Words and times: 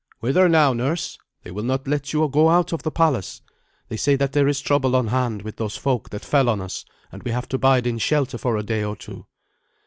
"Whither 0.19 0.49
now, 0.49 0.73
nurse? 0.73 1.19
They 1.43 1.51
will 1.51 1.61
not 1.61 1.87
let 1.87 2.11
you 2.11 2.27
go 2.27 2.49
out 2.49 2.73
of 2.73 2.81
the 2.81 2.89
palace. 2.89 3.43
They 3.87 3.97
say 3.97 4.15
that 4.15 4.31
there 4.31 4.47
is 4.47 4.59
trouble 4.59 4.95
on 4.95 5.09
hand 5.09 5.43
with 5.43 5.57
those 5.57 5.77
folk 5.77 6.09
that 6.09 6.25
fell 6.25 6.49
on 6.49 6.59
us, 6.59 6.85
and 7.11 7.21
we 7.21 7.29
have 7.29 7.47
to 7.49 7.59
bide 7.59 7.85
in 7.85 7.99
shelter 7.99 8.39
for 8.39 8.57
a 8.57 8.63
day 8.63 8.83
or 8.83 8.95
two." 8.95 9.27